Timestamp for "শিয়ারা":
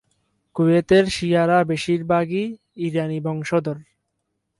1.07-1.57